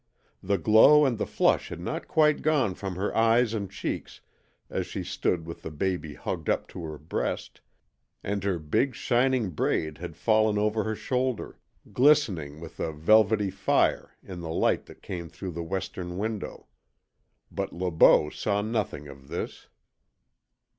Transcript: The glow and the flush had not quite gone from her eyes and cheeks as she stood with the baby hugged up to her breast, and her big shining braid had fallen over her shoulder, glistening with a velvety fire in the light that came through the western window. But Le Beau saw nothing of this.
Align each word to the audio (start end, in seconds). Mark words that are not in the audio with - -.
The 0.41 0.57
glow 0.57 1.05
and 1.05 1.19
the 1.19 1.27
flush 1.27 1.69
had 1.69 1.79
not 1.79 2.07
quite 2.07 2.41
gone 2.41 2.73
from 2.73 2.95
her 2.95 3.15
eyes 3.15 3.53
and 3.53 3.69
cheeks 3.69 4.21
as 4.67 4.87
she 4.87 5.03
stood 5.03 5.45
with 5.45 5.61
the 5.61 5.69
baby 5.69 6.15
hugged 6.15 6.49
up 6.49 6.67
to 6.69 6.83
her 6.85 6.97
breast, 6.97 7.61
and 8.23 8.43
her 8.43 8.57
big 8.57 8.95
shining 8.95 9.51
braid 9.51 9.99
had 9.99 10.17
fallen 10.17 10.57
over 10.57 10.83
her 10.85 10.95
shoulder, 10.95 11.59
glistening 11.93 12.59
with 12.59 12.79
a 12.79 12.91
velvety 12.91 13.51
fire 13.51 14.17
in 14.23 14.39
the 14.39 14.49
light 14.49 14.87
that 14.87 15.03
came 15.03 15.29
through 15.29 15.51
the 15.51 15.61
western 15.61 16.17
window. 16.17 16.65
But 17.51 17.71
Le 17.71 17.91
Beau 17.91 18.31
saw 18.31 18.63
nothing 18.63 19.07
of 19.07 19.27
this. 19.27 19.67